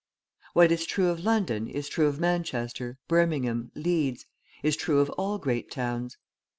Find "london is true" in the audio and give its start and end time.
1.23-2.07